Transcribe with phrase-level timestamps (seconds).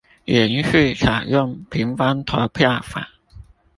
[0.25, 3.07] 延續採用平方投票法